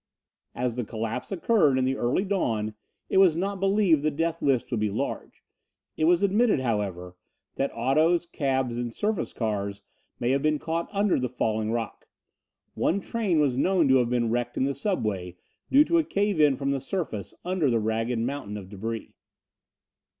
As 0.55 0.77
the 0.77 0.83
collapse 0.83 1.31
occurred 1.31 1.77
in 1.77 1.85
the 1.85 1.95
early 1.95 2.25
dawn 2.25 2.73
it 3.07 3.19
was 3.19 3.37
not 3.37 3.59
believed 3.59 4.01
the 4.01 4.09
death 4.09 4.41
list 4.41 4.71
would 4.71 4.79
be 4.79 4.89
large. 4.89 5.43
It 5.95 6.05
was 6.05 6.23
admitted, 6.23 6.59
however, 6.59 7.15
that 7.57 7.69
autos, 7.75 8.25
cabs 8.25 8.77
and 8.79 8.91
surface 8.91 9.31
cars 9.31 9.83
may 10.19 10.31
have 10.31 10.41
been 10.41 10.57
caught 10.57 10.89
under 10.91 11.19
the 11.19 11.29
falling 11.29 11.71
rock. 11.71 12.07
One 12.73 12.99
train 12.99 13.39
was 13.39 13.55
known 13.55 13.87
to 13.89 13.97
have 13.97 14.09
been 14.09 14.31
wrecked 14.31 14.57
in 14.57 14.63
the 14.63 14.73
subway 14.73 15.37
due 15.69 15.83
to 15.83 15.99
a 15.99 16.03
cave 16.03 16.39
in 16.39 16.57
from 16.57 16.71
the 16.71 16.81
surface 16.81 17.35
under 17.45 17.69
the 17.69 17.79
ragged 17.79 18.17
mountain 18.17 18.57
of 18.57 18.69
debris. 18.69 19.13